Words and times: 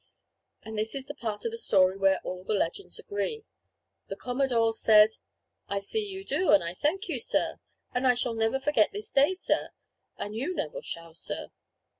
And 0.63 0.79
this 0.79 0.95
is 0.95 1.05
the 1.05 1.13
part 1.13 1.45
of 1.45 1.51
the 1.51 1.59
story 1.59 1.95
where 1.95 2.21
all 2.23 2.43
the 2.43 2.55
legends 2.55 2.97
agree; 2.97 3.43
the 4.07 4.15
commodore 4.15 4.73
said: 4.73 5.11
"I 5.67 5.77
see 5.77 6.03
you 6.03 6.25
do, 6.25 6.49
and 6.49 6.63
I 6.63 6.73
thank 6.73 7.07
you, 7.07 7.19
sir; 7.19 7.59
and 7.93 8.07
I 8.07 8.15
shall 8.15 8.33
never 8.33 8.59
forget 8.59 8.93
this 8.93 9.11
day, 9.11 9.35
sir, 9.35 9.69
and 10.17 10.35
you 10.35 10.55
never 10.55 10.81
shall, 10.81 11.13
sir." 11.13 11.49